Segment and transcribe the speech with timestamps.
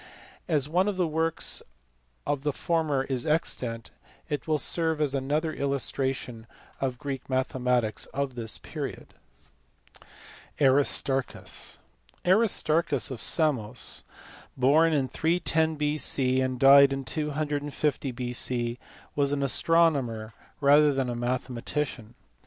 [0.47, 1.61] As one of the works
[2.25, 3.91] of the former is extant
[4.29, 6.47] it will serve as another illustration
[6.79, 9.13] of Greek mathe matics of this period.
[10.59, 11.77] Aristarchus.
[12.25, 14.03] Aristarchus of Samos,
[14.57, 16.41] born, in 310 B.C.
[16.41, 18.79] and died in 250 B.C.,
[19.15, 22.15] was an astronomer rather than a mathema tician.